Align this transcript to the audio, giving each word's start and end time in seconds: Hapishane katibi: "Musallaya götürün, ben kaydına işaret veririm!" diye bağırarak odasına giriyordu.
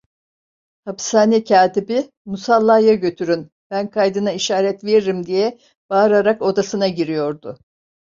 Hapishane 0.85 1.43
katibi: 1.43 2.11
"Musallaya 2.25 2.93
götürün, 2.95 3.51
ben 3.71 3.89
kaydına 3.89 4.31
işaret 4.31 4.83
veririm!" 4.83 5.25
diye 5.25 5.57
bağırarak 5.89 6.41
odasına 6.41 6.87
giriyordu. 6.87 7.57